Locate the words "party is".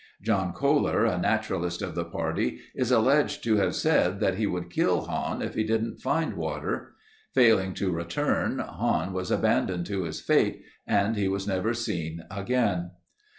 2.03-2.89